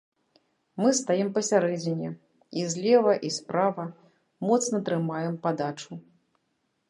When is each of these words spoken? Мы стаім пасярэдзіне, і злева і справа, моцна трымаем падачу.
Мы 0.83 0.93
стаім 0.99 1.27
пасярэдзіне, 1.35 2.09
і 2.61 2.63
злева 2.71 3.13
і 3.29 3.31
справа, 3.37 3.85
моцна 4.49 4.77
трымаем 4.87 5.35
падачу. 5.47 5.93